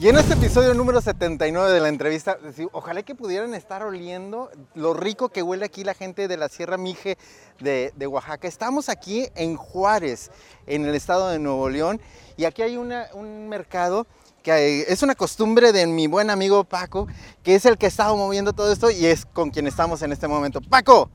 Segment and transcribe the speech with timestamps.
[0.00, 2.38] Y en este episodio número 79 de la entrevista,
[2.72, 6.78] ojalá que pudieran estar oliendo lo rico que huele aquí la gente de la Sierra
[6.78, 7.18] Mije
[7.60, 8.48] de, Oaxaca.
[8.48, 10.30] Estamos aquí en Juárez,
[10.66, 12.00] en el estado de Nuevo León,
[12.38, 14.06] y aquí hay un mercado
[14.42, 17.06] que es una costumbre de mi buen amigo Paco,
[17.42, 20.28] que es el que estaba moviendo todo esto y es con quien estamos en este
[20.28, 20.60] momento.
[20.60, 21.10] Paco,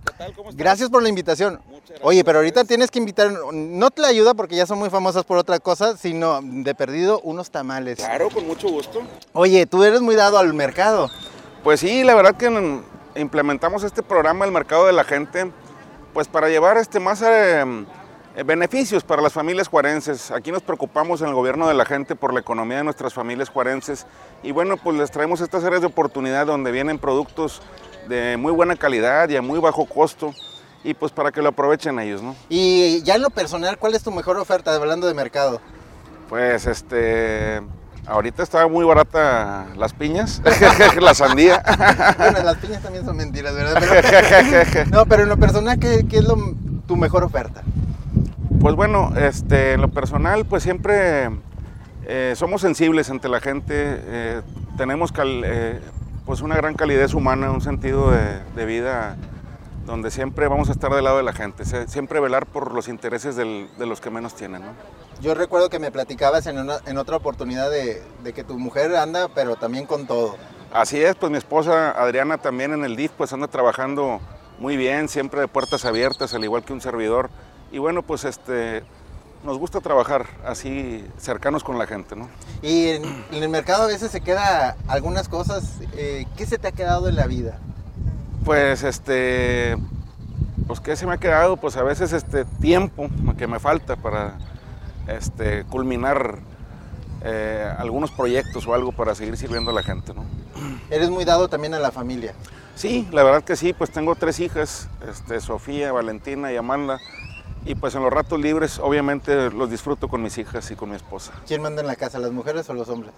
[0.54, 1.60] gracias por la invitación.
[2.02, 5.24] Oye, pero ahorita tienes que invitar, no te la ayuda porque ya son muy famosas
[5.24, 7.98] por otra cosa, sino de perdido unos tamales.
[7.98, 9.02] Claro, con mucho gusto.
[9.34, 11.10] Oye, tú eres muy dado al mercado.
[11.64, 12.82] Pues sí, la verdad que
[13.16, 15.52] implementamos este programa, el mercado de la gente,
[16.14, 17.24] pues para llevar este más...
[17.26, 17.86] Eh,
[18.44, 20.32] beneficios para las familias juarenses.
[20.32, 23.50] Aquí nos preocupamos en el gobierno de la gente por la economía de nuestras familias
[23.50, 24.06] juarenses
[24.44, 27.62] y bueno, pues les traemos estas áreas de oportunidad donde vienen productos
[28.10, 30.34] de muy buena calidad y a muy bajo costo
[30.84, 32.36] y pues para que lo aprovechen ellos, ¿no?
[32.50, 35.60] Y ya en lo personal, ¿cuál es tu mejor oferta hablando de mercado?
[36.30, 37.62] Pues este,
[38.06, 40.42] ahorita estaba muy barata las piñas,
[41.02, 41.64] la sandía.
[42.18, 44.86] bueno, las piñas también son mentiras, ¿verdad?
[44.92, 46.26] no, pero en lo personal, ¿qué, es
[46.88, 47.64] tu mejor oferta?
[48.60, 51.30] Pues bueno, este, en lo personal, pues siempre
[52.08, 54.42] eh, somos sensibles ante la gente, eh,
[54.78, 55.80] tenemos eh,
[56.26, 59.18] pues una gran calidez humana, un sentido de, vida
[59.86, 63.36] donde siempre vamos a estar del lado de la gente, siempre velar por los intereses
[63.36, 64.64] de los que menos tienen.
[65.22, 69.28] Yo recuerdo que me platicabas en, en otra oportunidad de, de, que tu mujer anda,
[69.34, 70.38] pero también con todo.
[70.74, 74.20] Así es, pues mi esposa Adriana también en el DIF pues anda trabajando
[74.60, 77.30] muy bien, siempre de puertas abiertas, al igual que un servidor.
[77.76, 78.84] Y bueno, pues este,
[79.44, 82.30] nos gusta trabajar así cercanos con la gente, ¿no?
[82.62, 85.82] Y en, el mercado a veces se queda algunas cosas.
[85.98, 87.60] Eh, ¿Qué se te ha quedado en la vida?
[88.46, 89.76] Pues este,
[90.68, 94.38] pues qué se me ha quedado, pues a veces este tiempo que me falta para
[95.10, 96.40] este culminar
[97.26, 100.24] eh, algunos proyectos o algo para seguir sirviendo a la gente, ¿no?
[100.90, 102.34] Eres muy dado también a la familia.
[102.76, 107.02] Sí, la verdad que sí, pues tengo tres hijas, este, Sofía, Valentina y Amanda.
[107.66, 110.96] Y pues en los ratos libres, obviamente, los disfruto con mis hijas y con mi
[110.96, 111.32] esposa.
[111.48, 113.12] ¿Quién manda en la casa, las mujeres o los hombres?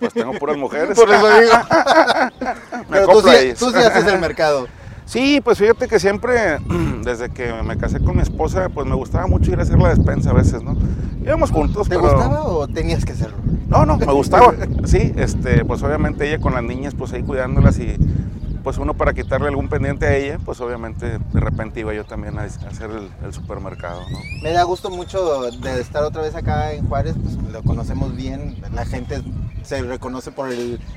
[0.00, 0.98] Pues tengo puras mujeres.
[0.98, 1.52] Por eso digo.
[2.90, 4.66] Pero tú sí, tú sí haces el mercado.
[5.04, 6.58] Sí, pues fíjate que siempre,
[7.04, 9.90] desde que me casé con mi esposa, pues me gustaba mucho ir a hacer la
[9.90, 10.74] despensa a veces, ¿no?
[11.22, 13.36] Íbamos juntos, ¿Te gustaba o tenías que hacerlo?
[13.68, 14.54] No, no, me gustaba.
[14.84, 17.96] Sí, este, pues obviamente ella con las niñas, pues ahí cuidándolas y
[18.62, 22.38] pues uno para quitarle algún pendiente a ella, pues obviamente de repente iba yo también
[22.38, 22.90] a hacer
[23.22, 24.02] el, supermercado.
[24.10, 24.18] ¿no?
[24.42, 28.56] Me da gusto mucho de estar otra vez acá en Juárez, pues lo conocemos bien,
[28.72, 29.22] la gente
[29.62, 30.48] se reconoce por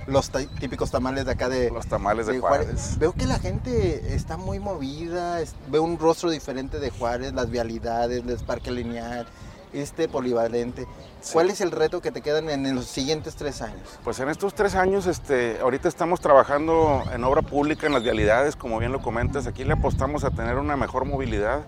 [0.08, 2.98] los típicos tamales de acá de los tamales de, Juárez.
[3.00, 5.40] Veo que la gente está muy movida,
[5.72, 9.28] veo un rostro diferente de Juárez, las vialidades, el parque lineal,
[9.76, 10.88] este polivalente.
[11.34, 14.00] ¿Cuál es el reto que te quedan en los siguientes tres años?
[14.04, 18.56] Pues en estos tres años, este, ahorita estamos trabajando en obra pública, en las vialidades,
[18.56, 19.48] como bien lo comentas.
[19.48, 21.66] Aquí le apostamos a tener una mejor movilidad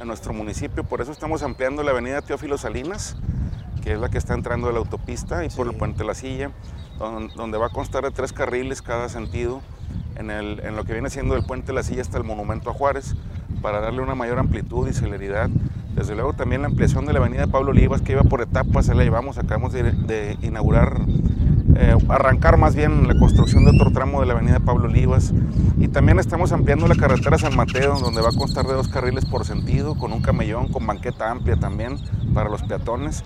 [0.00, 3.16] en nuestro municipio, por eso estamos ampliando la avenida Teófilo Salinas,
[3.82, 6.52] que es la que está entrando de la autopista, y por el Puente La Silla,
[6.98, 9.60] donde va a constar de tres carriles cada sentido,
[10.16, 12.72] en, el, en lo que viene siendo el Puente La Silla hasta el Monumento a
[12.72, 13.14] Juárez,
[13.60, 15.50] para darle una mayor amplitud y celeridad
[15.94, 18.94] desde luego también la ampliación de la avenida Pablo Olivas que iba por etapas, se
[18.94, 21.00] la llevamos, acabamos de, inaugurar,
[21.76, 25.32] eh, arrancar más bien la construcción de otro tramo de la avenida Pablo Olivas.
[25.78, 29.24] Y también estamos ampliando la carretera San Mateo donde va a constar de dos carriles
[29.26, 31.96] por sentido, con un camellón, con banqueta amplia también
[32.34, 33.24] para los peatones.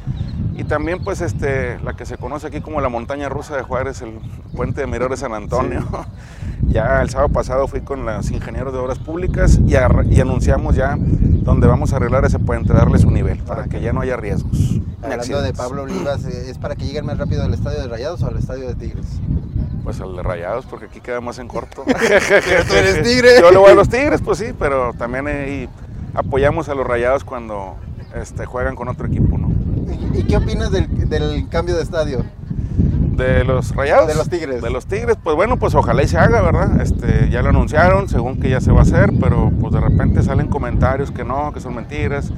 [0.56, 4.02] Y también pues este, la que se conoce aquí como la montaña rusa de Juárez,
[4.02, 4.20] el
[4.54, 5.84] puente de Mirores San Antonio.
[6.66, 10.96] Ya el sábado pasado fui con los ingenieros de obras públicas y, y anunciamos ya
[11.44, 14.80] donde vamos a arreglar ese puente, darle su nivel, para que ya no haya riesgos.
[15.02, 18.22] Hablando de Pablo Olivas, eh, ¿es para que lleguen más rápido al estadio de Rayados
[18.22, 19.06] o al estadio de Tigres?
[19.84, 21.84] Pues al de Rayados, porque aquí queda más en corto.
[22.68, 23.40] ¿Tú eres tigre?
[23.40, 25.68] Yo lo voy a los Tigres, pues sí, pero también
[26.14, 27.76] apoyamos a los Rayados cuando
[28.14, 29.52] este, juegan con otro equipo, ¿no?
[30.14, 32.24] ¿Y qué opinas del, del cambio de estadio?
[33.16, 34.08] De los rayados.
[34.08, 34.62] De los tigres.
[34.62, 36.80] De los tigres, pues bueno, pues ojalá y se haga, ¿verdad?
[36.80, 40.22] Este, ya lo anunciaron, según que ya se va a hacer, pero pues de repente
[40.22, 42.32] salen comentarios que no, que son mentiras.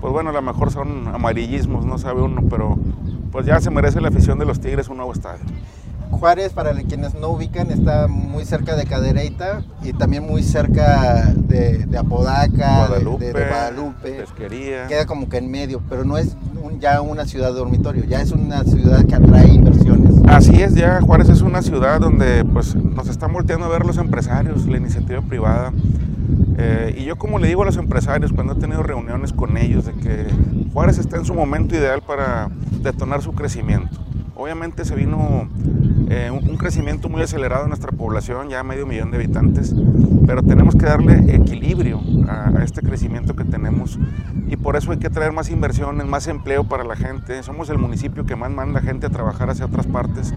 [0.00, 2.78] Pues bueno, a lo mejor son amarillismos, no sabe uno, pero
[3.32, 5.44] pues ya se merece la afición de los tigres un nuevo estadio.
[6.10, 11.86] Juárez, para quienes no ubican, está muy cerca de Cadereyta y también muy cerca de,
[11.98, 14.10] Apodaca, Guadalupe, de, Guadalupe.
[14.12, 14.86] Pesquería.
[14.86, 16.36] Queda como que en medio, pero no es
[16.80, 19.93] ya una ciudad dormitorio, ya es una ciudad que atrae inversiones.
[20.28, 23.98] Así es, ya Juárez es una ciudad donde pues, nos están volteando a ver los
[23.98, 25.72] empresarios, la iniciativa privada.
[26.56, 29.84] Eh, y yo como le digo a los empresarios cuando he tenido reuniones con ellos
[29.84, 30.26] de que
[30.72, 32.48] Juárez está en su momento ideal para
[32.82, 33.98] detonar su crecimiento
[34.36, 35.48] Obviamente se vino
[36.10, 39.74] eh, un, crecimiento muy acelerado en nuestra población, ya medio millón de habitantes,
[40.26, 43.98] pero tenemos que darle equilibrio a, este crecimiento que tenemos
[44.48, 47.42] y por eso hay que traer más inversiones, más empleo para la gente.
[47.42, 50.34] Somos el municipio que más manda gente a trabajar hacia otras partes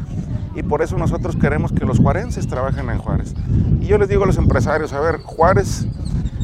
[0.56, 3.34] y por eso nosotros queremos que los juarenses trabajen en Juárez.
[3.82, 5.88] Y yo les digo a los empresarios, a ver, Juárez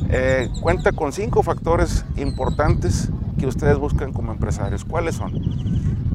[0.09, 4.85] eh, cuenta con cinco factores importantes que ustedes buscan como empresarios.
[4.85, 5.33] ¿Cuáles son?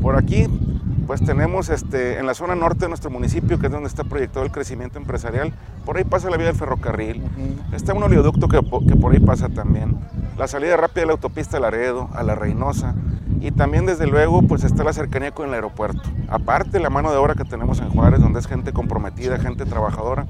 [0.01, 0.47] Por aquí
[1.09, 4.45] pues tenemos este, en la zona norte de nuestro municipio, que es donde está proyectado
[4.45, 5.55] el crecimiento empresarial,
[5.87, 7.23] por ahí pasa la vía del ferrocarril,
[7.73, 9.99] está un oleoducto que, que, por ahí pasa también,
[10.37, 12.95] la salida rápida de la autopista Laredo a la Reynosa,
[13.41, 16.03] y también desde luego pues está la cercanía con el aeropuerto.
[16.29, 20.27] Aparte la mano de obra que tenemos en Juárez, donde es gente comprometida, gente trabajadora,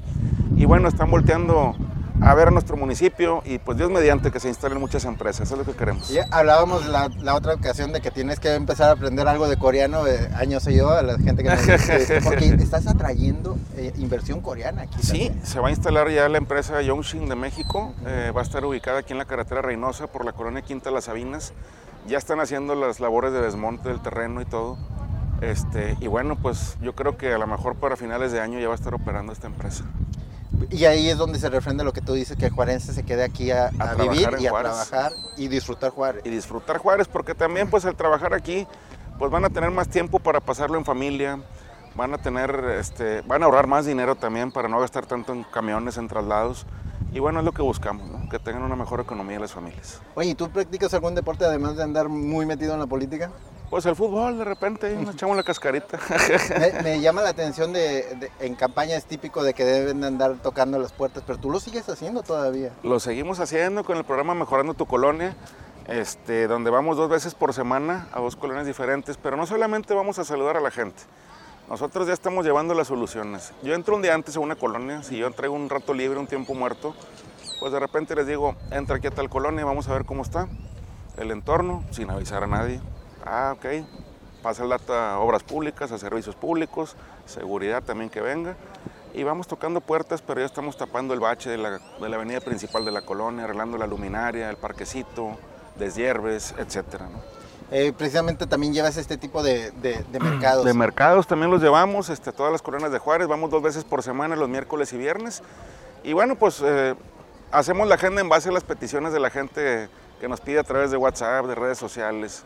[0.55, 1.75] y bueno, están volteando
[2.21, 5.55] a ver a nuestro municipio y pues Dios mediante que se instalen muchas empresas, eso
[5.55, 6.11] es lo que queremos.
[6.31, 10.05] Hablábamos la, la, otra ocasión de que tienes que empezar a aprender algo de coreano,
[10.07, 14.41] eh, años sé yo, a la gente que nos dice, porque estás atrayendo eh, inversión
[14.41, 15.01] coreana aquí.
[15.01, 18.63] Sí, se va a instalar ya la empresa Yongshin de México, eh, va a estar
[18.65, 21.53] ubicada aquí en la carretera Reynosa por la colonia Quinta Las Sabinas,
[22.07, 24.77] ya están haciendo las labores de desmonte del terreno y todo.
[25.41, 28.67] Este, y bueno, pues yo creo que a lo mejor para finales de año ya
[28.67, 29.85] va a estar operando esta empresa.
[30.71, 33.23] Y ahí es donde se refrenda lo que tú dices, que el juarense se quede
[33.23, 36.23] aquí a, vivir y a trabajar y disfrutar Juárez.
[36.25, 38.67] Y disfrutar Juárez, porque también pues al trabajar aquí,
[39.17, 41.39] pues van a tener más tiempo para pasarlo en familia,
[41.95, 45.43] van a tener, este, van a ahorrar más dinero también para no gastar tanto en
[45.43, 46.65] camiones, en traslados.
[47.11, 49.99] Y bueno, es lo que buscamos, que tengan una mejor economía las familias.
[50.15, 53.31] Oye, ¿y tú practicas algún deporte además de andar muy metido en la política?
[53.69, 55.99] Pues el fútbol, de repente, nos echamos la cascarita.
[56.83, 60.91] me, llama la atención de, en campaña es típico de que deben andar tocando las
[60.91, 62.71] puertas, pero tú lo sigues haciendo todavía.
[62.81, 65.35] Lo seguimos haciendo con el programa Mejorando tu Colonia,
[65.87, 70.17] este, donde vamos dos veces por semana a dos colonias diferentes, pero no solamente vamos
[70.17, 71.03] a saludar a la gente,
[71.69, 73.53] nosotros ya estamos llevando las soluciones.
[73.61, 76.25] Yo entro un día antes a una colonia, si yo traigo un rato libre, un
[76.25, 76.95] tiempo muerto,
[77.59, 80.47] pues de repente les digo, entra aquí a tal colonia, vamos a ver cómo está
[81.17, 82.81] el entorno, sin avisar a nadie
[83.25, 83.85] Ah, ok.
[84.41, 86.95] Pasa el dato a obras públicas, a servicios públicos,
[87.25, 88.55] seguridad también que venga.
[89.13, 92.91] Y vamos tocando puertas, pero ya estamos tapando el bache de la, avenida principal de
[92.91, 95.37] la colonia, arreglando la luminaria, el parquecito,
[95.77, 97.07] deshierves, etcétera.
[97.71, 99.73] Eh, precisamente también llevas este tipo de,
[100.19, 100.63] mercados.
[100.63, 104.03] De mercados también los llevamos, este, todas las colonias de Juárez, vamos dos veces por
[104.03, 105.43] semana, los miércoles y viernes.
[106.03, 106.95] Y bueno, pues eh,
[107.51, 109.89] hacemos la agenda en base a las peticiones de la gente
[110.21, 112.45] que nos pide a través de WhatsApp, de redes sociales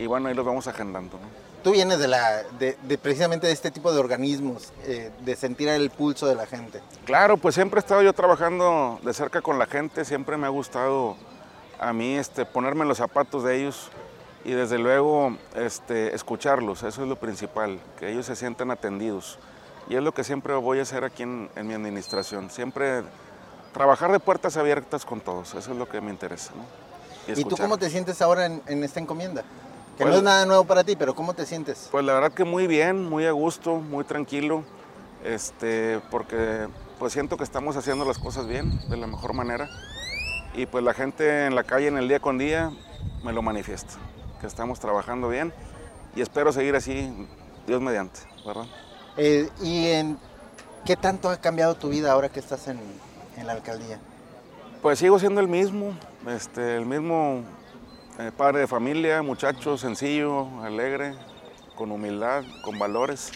[0.00, 1.18] y bueno, ahí los vamos agendando.
[1.62, 5.90] Tú vienes de, la, de, precisamente de este tipo de organismos, eh, de sentir el
[5.90, 6.80] pulso de la gente.
[7.04, 10.50] Claro, pues siempre he estado yo trabajando de cerca con la gente, siempre me ha
[10.50, 11.16] gustado
[11.78, 13.90] a mí este, ponerme en los zapatos de ellos
[14.42, 19.38] y desde luego este, escucharlos, eso es lo principal, que ellos se sientan atendidos.
[19.90, 23.02] Y es lo que siempre voy a hacer aquí en, mi administración, siempre
[23.74, 26.52] trabajar de puertas abiertas con todos, eso es lo que me interesa.
[27.28, 29.44] ¿Y, tú cómo te sientes ahora en esta encomienda?
[30.00, 31.90] Que no es nada nuevo para ti, pero ¿cómo te sientes?
[31.90, 34.64] Pues la verdad que muy bien, muy a gusto, muy tranquilo,
[35.22, 36.68] este, porque
[36.98, 39.68] pues siento que estamos haciendo las cosas bien, de la mejor manera.
[40.54, 42.72] Y pues la gente en la calle, en el día con día,
[43.22, 43.92] me lo manifiesta,
[44.40, 45.52] que estamos trabajando bien
[46.16, 47.28] y espero seguir así,
[47.66, 48.64] Dios mediante, ¿verdad?
[49.18, 50.18] Eh, ¿Y en
[50.86, 52.80] qué tanto ha cambiado tu vida ahora que estás en,
[53.36, 53.98] en la alcaldía?
[54.80, 55.92] Pues sigo siendo el mismo,
[56.26, 57.42] este, el mismo
[58.20, 61.14] eh, padre de familia, muchacho sencillo, alegre,
[61.74, 63.32] con humildad, con valores.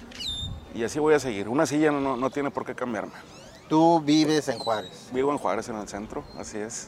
[0.75, 1.49] Y así voy a seguir.
[1.49, 3.13] Una silla no, tiene por qué cambiarme.
[3.69, 5.09] ¿Tú vives en Juárez?
[5.13, 6.87] Vivo en Juárez, en el centro, así es.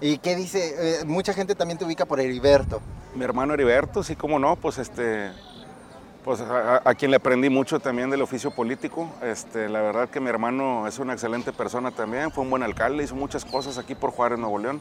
[0.00, 1.00] ¿Y qué dice?
[1.00, 2.80] Eh, mucha gente también te ubica por Heriberto.
[3.14, 5.30] Mi hermano Heriberto, sí, como no, pues este,
[6.24, 9.08] pues a, quien le aprendí mucho también del oficio político.
[9.22, 13.04] Este, la verdad que mi hermano es una excelente persona también, fue un buen alcalde,
[13.04, 14.80] hizo muchas cosas aquí por Juárez, Nuevo León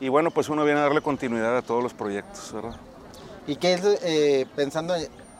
[0.00, 2.76] y bueno, pues uno viene a darle continuidad a todos los proyectos, ¿verdad?
[3.46, 4.94] ¿Y qué es eh, pensando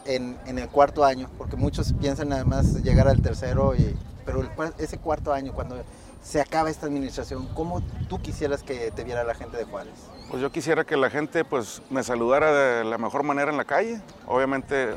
[0.06, 1.28] en, el cuarto año?
[1.36, 4.42] Porque muchos piensan además llegar al tercero, y, pero
[4.78, 5.76] ese cuarto año, cuando
[6.22, 9.94] se acaba esta administración, ¿cómo tú quisieras que te viera la gente de Juárez?
[10.30, 13.64] Pues yo quisiera que la gente pues me saludara de la mejor manera en la
[13.64, 14.00] calle.
[14.26, 14.94] Obviamente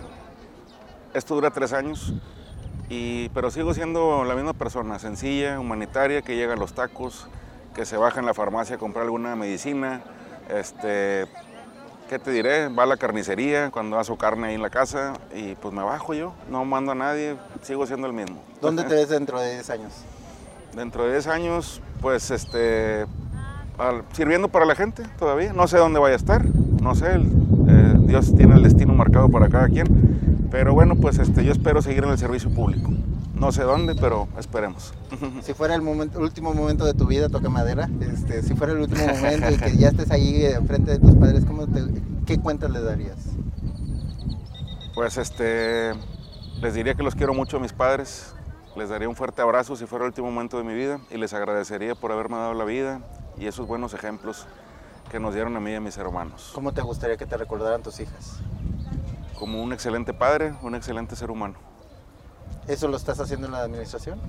[1.13, 2.13] esto dura tres años,
[2.89, 7.27] y, pero sigo siendo la misma persona, sencilla, humanitaria, que llega a los tacos,
[7.75, 10.01] que se baja en la farmacia a comprar alguna medicina,
[10.49, 11.25] este,
[12.09, 12.67] ¿qué te diré?
[12.67, 16.13] Va a la carnicería cuando hago carne ahí en la casa y pues me bajo
[16.13, 18.41] yo, no mando a nadie, sigo siendo el mismo.
[18.61, 19.93] ¿Dónde te ves dentro de 10 años?
[20.75, 23.05] Dentro de 10 años, pues este,
[24.13, 28.35] sirviendo para la gente todavía, no sé dónde vaya a estar, no sé, eh, Dios
[28.35, 29.87] tiene el destino marcado para cada quien,
[30.51, 32.91] Pero bueno, pues este, yo espero seguir en el servicio público.
[33.41, 34.93] No sé dónde, pero esperemos.
[35.41, 38.81] Si fuera el, momento, último momento de tu vida, toca madera, este, si fuera el
[38.81, 41.81] último momento y que ya estés ahí enfrente de tus padres, ¿cómo te,
[42.27, 43.17] ¿qué cuentas le darías?
[44.93, 45.93] Pues este,
[46.62, 48.36] les diría que los quiero mucho a mis padres,
[48.75, 51.33] les daría un fuerte abrazo si fuera el último momento de mi vida y les
[51.33, 53.01] agradecería por haberme dado la vida
[53.39, 54.45] y esos buenos ejemplos
[55.10, 56.51] que nos dieron a mí y a mis hermanos.
[56.53, 58.38] ¿Cómo te gustaría que te recordaran tus hijas?
[59.39, 61.70] Como un excelente padre, un excelente ser humano.
[62.67, 64.20] ¿Eso lo estás haciendo en la administración?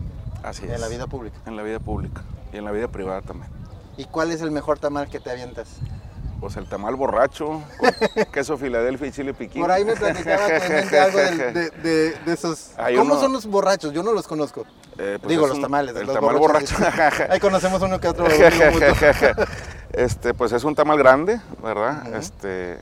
[0.42, 0.72] Así es.
[0.72, 1.36] ¿En la vida pública?
[1.46, 3.50] En la vida pública y en la vida privada también.
[3.96, 5.68] ¿Y cuál es el mejor tamal que te avientas?
[6.40, 9.62] Pues el tamal borracho, con queso Filadelfia y chile piquín.
[9.62, 12.72] Por ahí me platicaba Clemente algo de, de, de, de esos...
[12.78, 13.92] Hay ¿Cómo uno- son los borrachos?
[13.92, 14.64] Yo no los conozco.
[14.98, 15.94] Eh, pues Digo, los un- tamales.
[15.94, 16.74] El los tamal borracho.
[17.30, 18.26] Ahí conocemos uno que otro.
[19.92, 22.06] este, pues es un tamal grande, ¿verdad?
[22.08, 22.16] Ujú.
[22.16, 22.78] Este,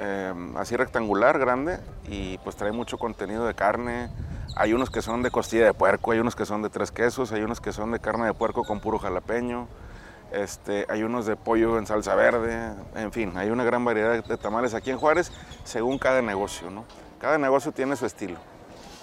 [0.00, 4.10] eh, así rectangular, grande, y pues trae mucho contenido de carne.
[4.56, 7.32] Hay unos que son de costilla de puerco, hay unos que son de tres quesos,
[7.32, 9.66] hay unos que son de carne de puerco con puro jalapeño.
[10.30, 14.36] Este, hay unos de pollo en salsa verde, en fin, hay una gran variedad de-
[14.38, 15.30] tamales aquí en Juárez,
[15.64, 16.84] según cada negocio, ¿no?
[17.20, 18.38] Cada negocio tiene su estilo.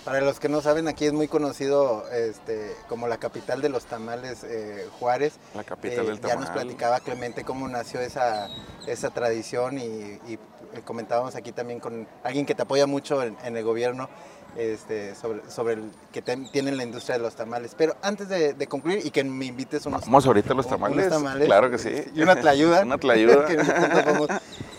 [0.09, 3.85] Para los que no saben, aquí es muy conocido este, como la capital de los
[3.85, 5.33] tamales eh, Juárez.
[5.53, 6.39] La capital Eh, del Ya tamal.
[6.45, 8.49] nos platicaba Clemente cómo nació esa,
[8.87, 9.83] esa tradición y,
[10.27, 10.33] y,
[10.73, 14.09] eh, comentábamos aquí también con alguien que te apoya mucho en, en el gobierno
[14.57, 17.75] este, sobre, sobre el que tienen la industria de los tamales.
[17.77, 21.07] Pero antes de, de concluir y que me invites unos, Vamos ahorita los unos tamales.
[21.09, 21.93] tamales, Claro que sí.
[22.15, 22.81] Y una tlayuda.
[22.83, 23.45] una tlayuda.
[23.45, 23.61] que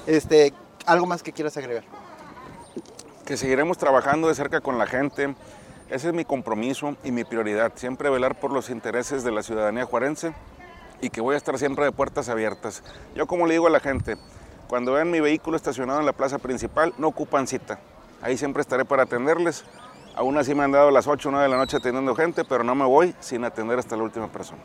[0.09, 0.53] este,
[0.87, 1.85] ¿Algo más que quieras agregar?
[3.31, 5.37] Que seguiremos trabajando de cerca con la gente.
[5.89, 9.85] Ese es mi compromiso y mi prioridad, siempre velar por los intereses de la ciudadanía
[9.85, 10.33] juarense
[11.01, 12.83] y que voy a estar siempre de puertas abiertas.
[13.15, 14.17] Yo como le digo a la gente,
[14.67, 17.79] cuando vean mi vehículo estacionado en la plaza principal, no ocupan cita.
[18.21, 19.65] Ahí siempre estaré para atenderles.
[20.17, 22.65] Aún así me han dado las 8 o 9 de la noche atendiendo gente, pero
[22.65, 24.63] no me voy sin atender hasta la última persona.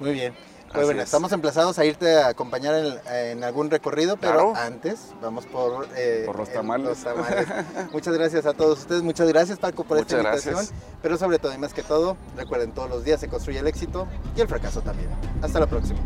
[0.00, 0.34] Muy bien.
[0.72, 1.06] Pues bueno, es.
[1.06, 4.52] estamos emplazados a irte a acompañar en, en algún recorrido, pero Claro.
[4.56, 6.86] antes vamos por, eh, Por los tamales.
[6.86, 7.46] los tamales.
[7.92, 10.74] muchas gracias a todos ustedes, muchas gracias Paco por esta invitación, gracias.
[11.02, 14.06] pero sobre todo y más que todo, recuerden todos los días se construye el éxito
[14.36, 15.08] y el fracaso también.
[15.42, 15.98] Hasta la próxima.